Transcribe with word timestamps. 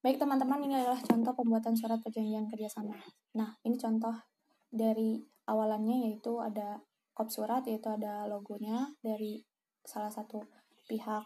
Baik 0.00 0.16
teman-teman, 0.16 0.64
ini 0.64 0.80
adalah 0.80 0.96
contoh 0.96 1.36
pembuatan 1.36 1.76
surat 1.76 2.00
perjanjian 2.00 2.48
kerjasama. 2.48 2.96
Nah, 3.36 3.52
ini 3.68 3.76
contoh 3.76 4.16
dari 4.72 5.20
awalannya 5.44 6.08
yaitu 6.08 6.40
ada 6.40 6.80
kop 7.12 7.28
surat, 7.28 7.60
yaitu 7.68 7.92
ada 7.92 8.24
logonya 8.24 8.96
dari 9.04 9.44
salah 9.84 10.08
satu 10.08 10.40
pihak, 10.88 11.20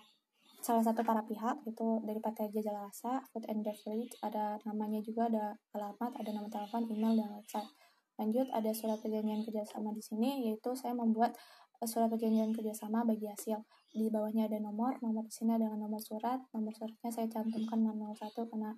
salah 0.59 0.83
satu 0.83 1.07
para 1.07 1.23
pihak, 1.23 1.63
itu 1.71 2.03
dari 2.03 2.19
PT 2.19 2.51
Jajal 2.51 2.91
Rasa, 2.91 3.23
Food 3.31 3.47
and 3.47 3.63
Beverage, 3.63 4.11
ada 4.27 4.59
namanya 4.67 4.99
juga, 5.07 5.31
ada 5.31 5.55
alamat, 5.71 6.11
ada 6.19 6.35
nama 6.35 6.51
telepon, 6.51 6.91
email, 6.91 7.15
dan 7.15 7.31
website. 7.31 7.71
Lanjut, 8.19 8.51
ada 8.51 8.75
surat 8.75 8.99
perjanjian 8.99 9.47
kerjasama 9.47 9.95
di 9.95 10.03
sini, 10.03 10.51
yaitu 10.51 10.75
saya 10.75 10.99
membuat 10.99 11.39
surat 11.83 12.07
perjanjian 12.07 12.55
kerjasama 12.55 13.03
bagi 13.03 13.27
hasil. 13.27 13.59
Di 13.91 14.07
bawahnya 14.11 14.47
ada 14.47 14.59
nomor, 14.63 14.99
nomor 15.03 15.27
sini 15.31 15.59
adalah 15.59 15.75
nomor 15.75 15.99
surat, 15.99 16.39
nomor 16.55 16.71
suratnya 16.75 17.11
saya 17.11 17.27
cantumkan 17.27 17.83
601 17.83 18.51
karena 18.51 18.71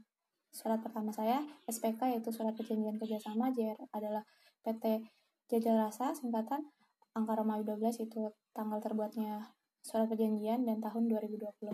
surat 0.52 0.80
pertama 0.80 1.12
saya, 1.12 1.45
SPK 1.68 2.16
yaitu 2.16 2.32
surat 2.32 2.56
perjanjian 2.56 2.96
kerjasama, 2.96 3.52
JR 3.52 3.77
adalah 3.92 4.24
PT 4.64 5.04
Jajal 5.52 5.77
Rasa, 5.78 6.16
singkatan, 6.16 6.73
angka 7.12 7.32
Romawi 7.37 7.62
12 7.64 8.09
itu 8.09 8.32
tanggal 8.56 8.80
terbuatnya 8.80 9.52
surat 9.84 10.09
perjanjian 10.09 10.65
dan 10.65 10.80
tahun 10.80 11.12
2020. 11.12 11.70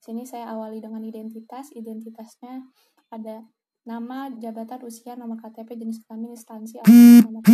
Sini 0.00 0.24
saya 0.24 0.54
awali 0.54 0.80
dengan 0.80 1.04
identitas, 1.04 1.74
identitasnya 1.76 2.64
ada 3.12 3.44
nama, 3.84 4.32
jabatan, 4.32 4.80
usia, 4.86 5.18
nomor 5.18 5.42
KTP, 5.42 5.76
jenis 5.76 6.00
kelamin, 6.06 6.32
instansi, 6.38 6.80
nomor 7.26 7.44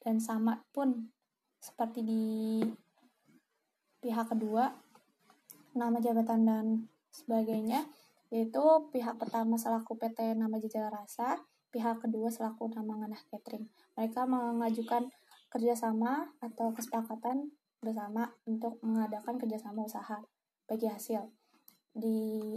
dan 0.00 0.16
sama 0.16 0.64
pun 0.72 1.12
seperti 1.60 2.00
di 2.02 2.24
pihak 4.00 4.32
kedua 4.32 4.72
nama 5.76 6.00
jabatan 6.00 6.48
dan 6.48 6.66
sebagainya 7.12 7.84
yaitu 8.32 8.62
pihak 8.90 9.18
pertama 9.20 9.60
selaku 9.60 9.98
PT 9.98 10.34
nama 10.38 10.56
jejak 10.56 10.88
rasa 10.88 11.38
pihak 11.70 12.02
kedua 12.02 12.28
selaku 12.30 12.70
nama 12.74 12.98
nganah 12.98 13.22
catering. 13.30 13.70
Mereka 13.94 14.26
mengajukan 14.26 15.06
kerjasama 15.50 16.30
atau 16.42 16.74
kesepakatan 16.74 17.54
bersama 17.82 18.30
untuk 18.44 18.78
mengadakan 18.82 19.38
kerjasama 19.38 19.86
usaha 19.86 20.18
bagi 20.66 20.86
hasil 20.86 21.26
di 21.94 22.54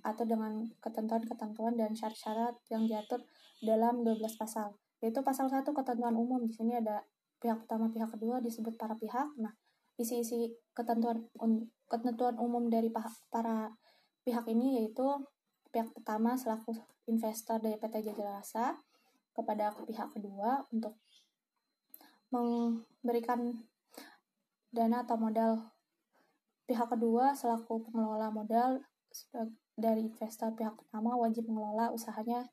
atau 0.00 0.24
dengan 0.24 0.64
ketentuan-ketentuan 0.80 1.76
dan 1.76 1.92
syarat-syarat 1.92 2.56
yang 2.72 2.88
diatur 2.88 3.20
dalam 3.60 4.00
12 4.02 4.24
pasal 4.40 4.74
yaitu 5.04 5.20
pasal 5.20 5.46
1 5.50 5.62
ketentuan 5.66 6.16
umum. 6.16 6.40
Di 6.46 6.54
sini 6.56 6.78
ada 6.78 7.04
pihak 7.40 7.64
pertama 7.64 7.88
pihak 7.88 8.12
kedua 8.12 8.38
disebut 8.44 8.76
para 8.76 8.94
pihak. 8.94 9.32
Nah 9.40 9.56
isi-isi 9.96 10.52
ketentuan 10.76 11.24
ketentuan 11.88 12.36
umum 12.36 12.68
dari 12.68 12.92
para 13.32 13.72
pihak 14.22 14.44
ini 14.52 14.80
yaitu 14.84 15.04
pihak 15.72 15.90
pertama 15.96 16.36
selaku 16.36 16.76
investor 17.08 17.58
dari 17.58 17.80
PT 17.80 18.12
Jajal 18.12 18.38
Rasa 18.38 18.76
kepada 19.32 19.72
pihak 19.88 20.12
kedua 20.12 20.68
untuk 20.70 21.00
memberikan 22.30 23.56
dana 24.70 25.02
atau 25.02 25.16
modal. 25.18 25.74
Pihak 26.68 26.86
kedua 26.86 27.34
selaku 27.34 27.90
pengelola 27.90 28.30
modal 28.30 28.78
dari 29.74 30.06
investor 30.06 30.54
pihak 30.54 30.78
pertama 30.78 31.18
wajib 31.18 31.50
mengelola 31.50 31.90
usahanya 31.90 32.46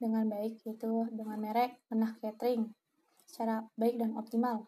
dengan 0.00 0.24
baik 0.32 0.64
yaitu 0.64 1.04
dengan 1.12 1.36
merek 1.36 1.76
Menah 1.92 2.16
Catering 2.24 2.72
secara 3.30 3.62
baik 3.78 4.02
dan 4.02 4.18
optimal. 4.18 4.66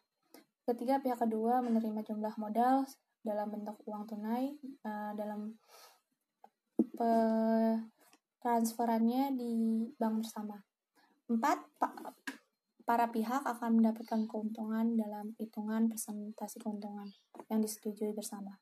Ketiga, 0.62 1.02
pihak 1.02 1.18
kedua 1.18 1.58
menerima 1.58 2.06
jumlah 2.06 2.38
modal 2.38 2.86
dalam 3.26 3.50
bentuk 3.50 3.82
uang 3.90 4.06
tunai 4.06 4.54
uh, 4.86 5.10
dalam 5.18 5.58
transferannya 8.38 9.34
di 9.34 9.52
bank 9.98 10.22
bersama. 10.22 10.54
Empat, 11.26 11.58
pa 11.82 11.90
para 12.82 13.10
pihak 13.10 13.42
akan 13.46 13.78
mendapatkan 13.78 14.26
keuntungan 14.26 14.98
dalam 14.98 15.34
hitungan 15.38 15.86
presentasi 15.86 16.58
keuntungan 16.58 17.06
yang 17.46 17.62
disetujui 17.62 18.10
bersama, 18.10 18.58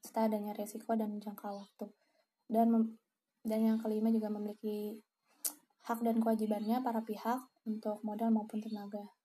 serta 0.00 0.32
adanya 0.32 0.56
resiko 0.56 0.96
dan 0.96 1.20
jangka 1.20 1.48
waktu. 1.48 1.92
Dan 2.48 2.96
dan 3.44 3.60
yang 3.64 3.78
kelima 3.80 4.12
juga 4.12 4.28
memiliki 4.32 5.00
hak 5.88 6.04
dan 6.04 6.20
kewajibannya 6.20 6.84
para 6.84 7.00
pihak 7.04 7.40
untuk 7.64 8.00
modal 8.04 8.32
maupun 8.32 8.60
tenaga. 8.60 9.19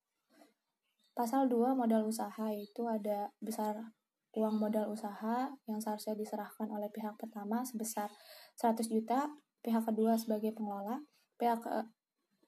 Pasal 1.16 1.48
2 1.48 1.80
modal 1.80 2.03
usaha 2.03 2.52
itu 2.52 2.84
ada 2.92 3.31
besar 3.40 3.96
uang 4.36 4.59
modal 4.59 4.92
usaha 4.92 5.48
yang 5.64 5.80
seharusnya 5.80 6.12
diserahkan 6.12 6.68
oleh 6.68 6.92
pihak 6.92 7.16
pertama 7.16 7.64
sebesar 7.64 8.12
100 8.59 8.84
juta, 8.92 9.31
pihak 9.64 9.88
kedua 9.88 10.20
sebagai 10.20 10.52
pengelola, 10.52 11.00
pihak 11.40 11.64
uh, 11.64 11.88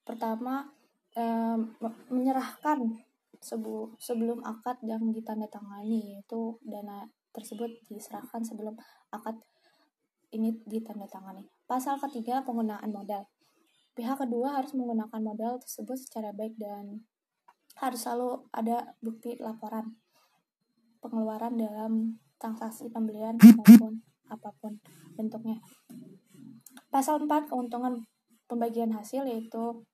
pertama 0.04 0.68
uh, 1.16 1.56
menyerahkan 2.12 3.08
sebu 3.40 3.96
sebelum 4.02 4.44
akad 4.44 4.84
yang 4.84 5.16
ditandatangani 5.16 6.20
yaitu 6.20 6.60
dana 6.66 7.08
tersebut 7.32 7.72
diserahkan 7.88 8.44
sebelum 8.44 8.76
akad 9.16 9.40
ini 10.36 10.60
ditandatangani. 10.68 11.48
Pasal 11.64 12.04
ketiga 12.04 12.44
penggunaan 12.44 12.92
modal. 12.92 13.24
Pihak 13.96 14.20
kedua 14.20 14.60
harus 14.60 14.76
menggunakan 14.76 15.24
modal 15.24 15.56
tersebut 15.64 15.96
secara 15.96 16.36
baik 16.36 16.60
dan 16.60 17.08
harus 17.78 18.00
selalu 18.02 18.50
ada 18.54 18.98
bukti 19.00 19.38
laporan 19.38 19.98
pengeluaran 21.00 21.54
dalam 21.56 22.18
transaksi 22.42 22.90
pembelian 22.90 23.38
maupun 23.38 24.02
apa 24.28 24.50
pun 24.58 24.78
bentuknya. 25.16 25.62
Pasal 26.90 27.24
4 27.24 27.50
keuntungan 27.50 28.02
pembagian 28.50 28.92
hasil 28.94 29.26
yaitu 29.30 29.86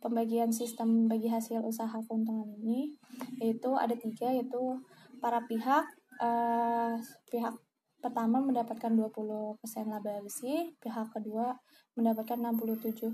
pembagian 0.00 0.48
sistem 0.48 1.12
bagi 1.12 1.28
hasil 1.28 1.60
usaha 1.60 2.00
keuntungan 2.08 2.48
ini 2.56 2.96
yaitu 3.36 3.76
ada 3.76 3.92
tiga 3.92 4.32
yaitu 4.32 4.80
para 5.20 5.44
pihak 5.44 5.84
uh, 6.24 6.96
pihak 7.28 7.52
pertama 8.00 8.38
mendapatkan 8.38 8.92
20% 8.92 9.58
laba 9.90 10.22
bersih, 10.22 10.72
pihak 10.78 11.10
kedua 11.10 11.58
mendapatkan 11.98 12.38
67% 12.38 13.12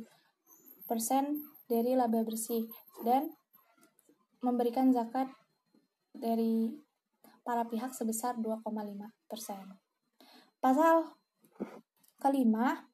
dari 1.72 1.97
laba 1.97 2.21
bersih 2.21 2.69
dan 3.00 3.33
memberikan 4.44 4.93
zakat 4.93 5.33
dari 6.12 6.69
para 7.41 7.65
pihak 7.65 7.97
sebesar 7.97 8.37
2,5%. 8.37 9.81
Pasal 10.60 11.16
kelima, 12.21 12.84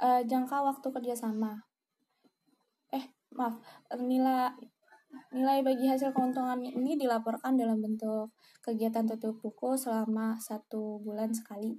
eh, 0.00 0.24
jangka 0.24 0.64
waktu 0.64 0.88
kerjasama. 0.88 1.68
Eh, 2.96 3.04
maaf, 3.36 3.60
nilai 4.00 4.56
nilai 5.34 5.62
bagi 5.66 5.90
hasil 5.90 6.14
keuntungan 6.14 6.62
ini 6.62 6.94
dilaporkan 6.94 7.58
dalam 7.58 7.82
bentuk 7.82 8.30
kegiatan 8.62 9.06
tutup 9.10 9.42
buku 9.42 9.74
selama 9.74 10.38
satu 10.38 11.02
bulan 11.02 11.34
sekali. 11.34 11.78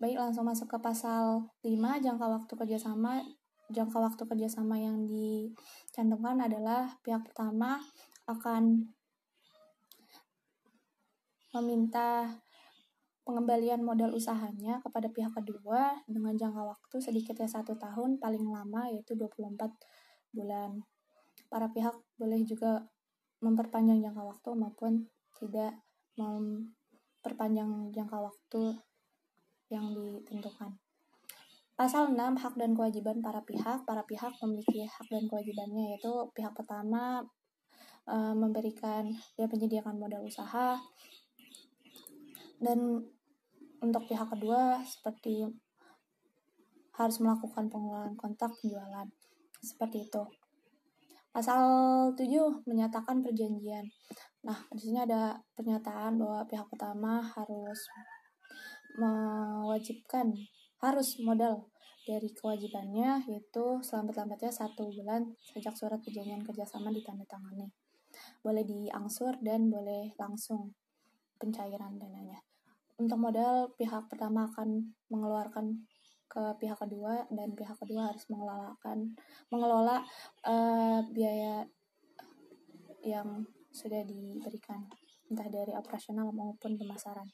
Baik, 0.00 0.16
langsung 0.16 0.48
masuk 0.48 0.64
ke 0.70 0.78
pasal 0.80 1.50
5, 1.60 2.00
jangka 2.00 2.24
waktu 2.24 2.52
kerjasama. 2.56 3.20
Jangka 3.70 4.02
waktu 4.02 4.22
kerjasama 4.26 4.82
yang 4.82 5.06
dicantumkan 5.06 6.42
adalah 6.42 6.90
pihak 7.06 7.22
pertama 7.22 7.78
akan 8.26 8.90
meminta 11.54 12.34
pengembalian 13.22 13.86
modal 13.86 14.10
usahanya 14.10 14.82
kepada 14.82 15.06
pihak 15.06 15.30
kedua 15.30 16.02
dengan 16.10 16.34
jangka 16.34 16.66
waktu 16.66 16.96
sedikitnya 16.98 17.46
satu 17.46 17.78
tahun, 17.78 18.18
paling 18.18 18.42
lama 18.42 18.90
yaitu 18.90 19.14
24 19.14 19.70
bulan. 20.34 20.82
Para 21.46 21.70
pihak 21.70 21.94
boleh 22.18 22.42
juga 22.42 22.90
memperpanjang 23.38 24.02
jangka 24.02 24.22
waktu 24.26 24.50
maupun 24.58 25.06
tidak 25.38 25.78
memperpanjang 26.18 27.94
jangka 27.94 28.18
waktu 28.18 28.62
yang 29.70 29.94
ditentukan. 29.94 30.74
Pasal 31.80 32.12
6 32.12 32.36
hak 32.36 32.60
dan 32.60 32.76
kewajiban 32.76 33.24
para 33.24 33.40
pihak. 33.40 33.88
Para 33.88 34.04
pihak 34.04 34.36
memiliki 34.44 34.84
hak 34.84 35.08
dan 35.08 35.24
kewajibannya 35.24 35.96
yaitu 35.96 36.12
pihak 36.36 36.52
pertama 36.52 37.24
e, 38.04 38.36
memberikan 38.36 39.08
dan 39.40 39.48
menyediakan 39.48 39.96
modal 39.96 40.20
usaha 40.28 40.76
dan 42.60 43.00
untuk 43.80 44.04
pihak 44.12 44.28
kedua 44.28 44.84
seperti 44.84 45.48
harus 47.00 47.16
melakukan 47.24 47.72
pengelolaan 47.72 48.12
kontak 48.12 48.52
penjualan. 48.60 49.08
Seperti 49.64 50.04
itu. 50.04 50.20
Pasal 51.32 51.64
7 52.12 52.68
menyatakan 52.68 53.24
perjanjian. 53.24 53.88
Nah, 54.44 54.68
di 54.68 54.84
sini 54.84 55.00
ada 55.00 55.32
pernyataan 55.56 56.20
bahwa 56.20 56.44
pihak 56.44 56.68
pertama 56.68 57.24
harus 57.24 57.80
mewajibkan 59.00 60.28
harus 60.80 61.20
modal 61.20 61.69
dari 62.04 62.28
kewajibannya 62.32 63.28
yaitu 63.28 63.80
selambat-lambatnya 63.84 64.52
satu 64.52 64.88
bulan 64.88 65.36
sejak 65.40 65.76
surat 65.76 66.00
perjanjian 66.00 66.42
kerjasama 66.42 66.88
ditandatangani. 66.92 67.68
Boleh 68.40 68.64
diangsur 68.64 69.38
dan 69.40 69.68
boleh 69.68 70.16
langsung 70.16 70.74
pencairan 71.40 71.96
dananya. 71.96 72.40
untuk 73.00 73.16
modal 73.16 73.72
pihak 73.80 74.12
pertama 74.12 74.44
akan 74.44 74.92
mengeluarkan 75.08 75.88
ke 76.28 76.42
pihak 76.60 76.76
kedua 76.76 77.24
dan 77.32 77.56
pihak 77.56 77.72
kedua 77.80 78.12
harus 78.12 78.28
mengelolakan 78.28 79.16
mengelola 79.48 80.04
uh, 80.44 81.00
biaya 81.08 81.64
yang 83.00 83.48
sudah 83.72 84.04
diberikan 84.04 84.84
entah 85.32 85.48
dari 85.48 85.72
operasional 85.74 86.28
maupun 86.30 86.76
pemasaran. 86.76 87.26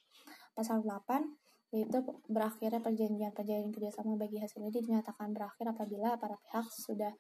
Pasal 0.55 0.87
8 0.87 1.46
yaitu 1.75 1.99
berakhirnya 2.31 2.79
perjanjian-perjanjian 2.79 3.75
kerjasama 3.75 4.15
bagi 4.15 4.39
hasil 4.39 4.63
ini 4.63 4.71
dinyatakan 4.71 5.35
berakhir 5.35 5.67
apabila 5.75 6.15
para 6.17 6.39
pihak 6.47 6.67
sudah 6.71 7.13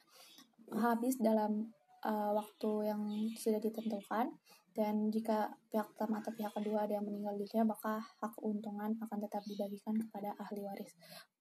habis 0.70 1.18
dalam 1.18 1.70
uh, 2.06 2.30
waktu 2.34 2.70
yang 2.90 3.02
sudah 3.34 3.58
ditentukan 3.58 4.30
dan 4.76 4.94
jika 5.08 5.50
pihak 5.72 5.88
pertama 5.94 6.20
atau 6.20 6.32
pihak 6.36 6.52
kedua 6.52 6.84
ada 6.84 7.00
yang 7.00 7.06
meninggal 7.08 7.34
dunia 7.34 7.64
maka 7.64 7.98
hak 8.20 8.32
keuntungan 8.36 8.92
akan 9.00 9.18
tetap 9.24 9.42
dibagikan 9.48 9.96
kepada 9.96 10.36
ahli 10.36 10.60
waris. 10.62 10.92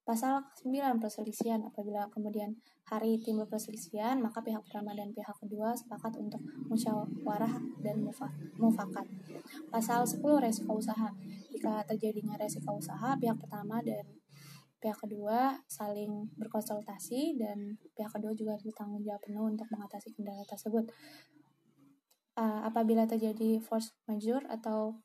Pasal 0.06 0.46
9 0.62 1.02
perselisihan 1.02 1.66
apabila 1.66 2.06
kemudian 2.14 2.54
hari 2.86 3.18
timbul 3.18 3.50
perselisihan 3.50 4.22
maka 4.22 4.38
pihak 4.46 4.62
pertama 4.62 4.94
dan 4.94 5.10
pihak 5.10 5.34
kedua 5.42 5.74
sepakat 5.74 6.14
untuk 6.22 6.38
musyawarah 6.70 7.58
dan 7.82 8.06
mufakat. 8.62 9.10
Pasal 9.74 10.06
10 10.06 10.22
resiko 10.46 10.78
usaha. 10.78 11.10
Jika 11.50 11.82
terjadinya 11.90 12.38
resiko 12.38 12.78
usaha 12.78 13.18
pihak 13.18 13.42
pertama 13.42 13.82
dan 13.82 14.06
pihak 14.78 15.02
kedua 15.02 15.58
saling 15.66 16.30
berkonsultasi 16.38 17.42
dan 17.42 17.74
pihak 17.98 18.14
kedua 18.14 18.38
juga 18.38 18.54
bertanggung 18.62 19.02
jawab 19.02 19.26
penuh 19.26 19.50
untuk 19.50 19.66
mengatasi 19.74 20.14
kendala 20.14 20.46
tersebut 20.46 20.86
apabila 22.38 23.08
terjadi 23.08 23.64
force 23.64 23.96
majeure 24.12 24.44
atau 24.52 25.00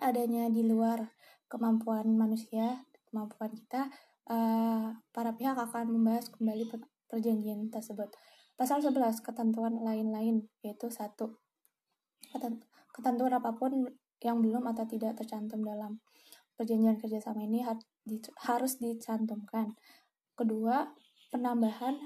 adanya 0.00 0.48
di 0.48 0.64
luar 0.64 1.12
kemampuan 1.46 2.16
manusia, 2.16 2.88
kemampuan 3.12 3.52
kita, 3.52 3.92
uh, 4.30 4.94
para 5.14 5.30
pihak 5.34 5.58
akan 5.58 5.90
membahas 5.90 6.30
kembali 6.34 6.70
perjanjian 7.10 7.70
tersebut. 7.70 8.10
Pasal 8.56 8.80
11 8.80 9.20
ketentuan 9.20 9.78
lain-lain 9.80 10.48
yaitu 10.64 10.88
satu 10.88 11.38
ketentuan 12.92 13.32
apa 13.36 13.52
pun 13.52 13.84
yang 14.24 14.40
belum 14.40 14.64
atau 14.72 14.88
tidak 14.88 15.20
tercantum 15.20 15.60
dalam 15.60 16.00
perjanjian 16.56 16.96
kerjasama 16.96 17.44
ini 17.44 17.60
harus 18.48 18.72
dicantumkan. 18.80 19.76
Kedua, 20.32 20.88
penambahan 21.28 21.96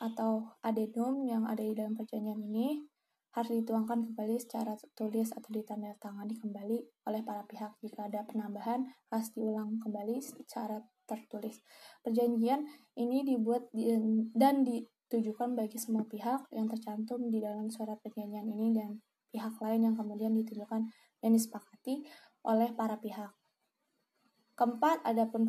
atau 0.00 0.56
adendum 0.64 1.28
yang 1.28 1.44
ada 1.44 1.60
di 1.60 1.76
dalam 1.76 1.92
perjanjian 1.92 2.40
ini 2.40 2.80
harus 3.30 3.62
dituangkan 3.62 4.10
kembali 4.10 4.36
secara 4.42 4.74
tertulis 4.74 5.30
atau 5.30 5.54
ditandatangani 5.54 6.34
kembali 6.40 6.78
oleh 7.06 7.20
para 7.22 7.46
pihak. 7.46 7.78
Jika 7.78 8.10
ada 8.10 8.26
penambahan, 8.26 8.90
harus 9.12 9.28
diulang 9.36 9.78
kembali 9.78 10.18
secara 10.18 10.82
tertulis. 11.10 11.58
Perjanjian 12.06 12.62
ini 12.94 13.26
dibuat 13.26 13.66
dan 14.38 14.62
ditujukan 14.62 15.58
bagi 15.58 15.82
semua 15.82 16.06
pihak 16.06 16.46
yang 16.54 16.70
tercantum 16.70 17.26
di 17.26 17.42
dalam 17.42 17.66
surat 17.66 17.98
perjanjian 17.98 18.46
ini 18.46 18.70
dan 18.70 19.02
pihak 19.34 19.58
lain 19.58 19.90
yang 19.90 19.94
kemudian 19.98 20.30
ditujukan 20.38 20.86
dan 21.18 21.30
disepakati 21.34 22.06
oleh 22.46 22.70
para 22.78 22.98
pihak. 23.02 23.34
Keempat, 24.54 25.02
adapun 25.02 25.48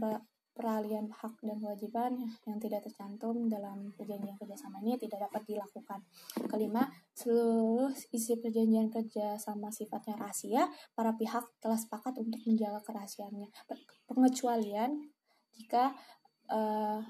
peralihan 0.52 1.08
hak 1.10 1.40
dan 1.42 1.58
kewajiban 1.60 2.12
yang 2.44 2.60
tidak 2.60 2.84
tercantum 2.84 3.48
dalam 3.48 3.96
perjanjian 3.96 4.36
kerjasama 4.36 4.84
ini 4.84 5.00
tidak 5.00 5.28
dapat 5.28 5.48
dilakukan. 5.48 6.00
Kelima, 6.48 6.92
seluruh 7.16 7.92
isi 8.12 8.36
perjanjian 8.40 8.92
kerjasama 8.92 9.72
sifatnya 9.72 10.20
rahasia, 10.20 10.68
para 10.96 11.16
pihak 11.16 11.44
telah 11.64 11.80
sepakat 11.80 12.20
untuk 12.20 12.40
menjaga 12.48 12.80
kerahasiaannya. 12.84 13.50
Pengecualian 14.08 15.12
jika 15.58 15.96
uh, 16.52 17.02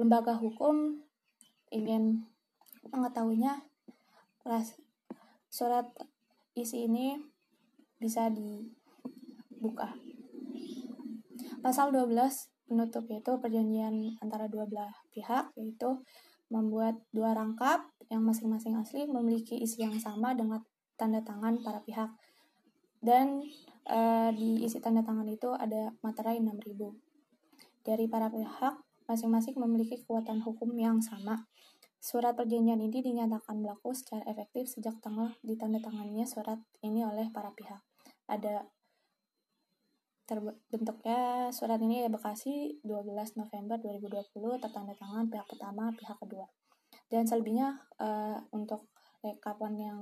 lembaga 0.00 0.34
hukum 0.38 1.02
ingin 1.70 2.26
mengetahuinya, 2.90 3.62
surat 5.50 5.86
isi 6.56 6.88
ini 6.88 7.20
bisa 8.00 8.32
dibuka. 8.32 9.94
Pasal 11.60 11.92
12 11.92 12.10
penutup 12.70 13.04
yaitu 13.10 13.34
perjanjian 13.42 14.14
antara 14.22 14.46
dua 14.46 14.62
belah 14.64 14.94
pihak 15.10 15.50
yaitu 15.58 16.00
membuat 16.54 17.02
dua 17.10 17.34
rangkap 17.34 17.82
yang 18.06 18.22
masing-masing 18.22 18.78
asli 18.78 19.10
memiliki 19.10 19.58
isi 19.58 19.82
yang 19.82 19.98
sama 19.98 20.38
dengan 20.38 20.62
tanda 20.94 21.18
tangan 21.26 21.58
para 21.66 21.82
pihak 21.82 22.14
dan 23.02 23.42
e, 23.86 23.98
di 24.38 24.62
isi 24.62 24.78
tanda 24.78 25.02
tangan 25.02 25.26
itu 25.26 25.50
ada 25.50 25.90
materai 26.06 26.38
6000 26.38 27.09
dari 27.84 28.06
para 28.06 28.28
pihak 28.28 28.80
masing-masing 29.10 29.58
memiliki 29.58 29.98
kekuatan 29.98 30.38
hukum 30.46 30.70
yang 30.78 31.02
sama. 31.02 31.50
Surat 32.00 32.32
perjanjian 32.32 32.80
ini 32.80 33.04
dinyatakan 33.04 33.60
berlaku 33.60 33.92
secara 33.92 34.24
efektif 34.30 34.70
sejak 34.70 35.02
tanggal 35.04 35.36
ditandatangannya 35.44 36.24
surat 36.24 36.56
ini 36.80 37.04
oleh 37.04 37.28
para 37.28 37.52
pihak. 37.52 37.82
Ada 38.30 38.64
terbentuknya 40.24 41.50
surat 41.50 41.82
ini 41.82 42.06
ya 42.06 42.08
Bekasi 42.08 42.78
12 42.86 43.34
November 43.34 43.76
2020 43.82 44.62
tertanda 44.62 44.94
tangan 44.94 45.26
pihak 45.26 45.46
pertama 45.50 45.90
pihak 45.92 46.16
kedua. 46.22 46.46
Dan 47.10 47.26
selebihnya 47.26 47.82
uh, 47.98 48.38
untuk 48.54 48.86
rekapan 49.20 49.74
yang 49.76 49.98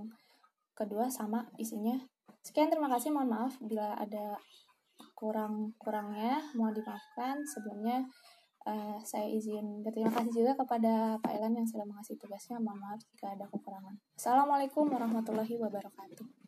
kedua 0.77 1.11
sama 1.11 1.49
isinya. 1.59 1.99
Sekian 2.45 2.71
terima 2.71 2.87
kasih 2.93 3.11
mohon 3.11 3.33
maaf 3.33 3.59
bila 3.59 3.99
ada 3.99 4.39
kurang 5.19 5.75
kurangnya 5.83 6.39
mohon 6.55 6.71
dimaafkan. 6.71 7.43
Sebelumnya 7.43 8.07
uh, 8.71 9.03
saya 9.03 9.27
izin 9.27 9.83
berterima 9.83 10.15
kasih 10.15 10.47
juga 10.47 10.55
kepada 10.55 11.19
Pak 11.19 11.35
Elan 11.35 11.59
yang 11.59 11.67
sudah 11.67 11.83
mengasih 11.83 12.15
tugasnya. 12.15 12.63
Mohon 12.63 12.79
maaf 12.87 13.01
jika 13.11 13.35
ada 13.35 13.45
kekurangan. 13.51 13.95
Assalamualaikum 14.15 14.87
warahmatullahi 14.87 15.59
wabarakatuh 15.59 16.48